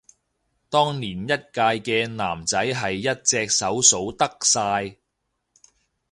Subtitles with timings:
[0.67, 4.97] 當年一屆嘅男仔係一隻手數得晒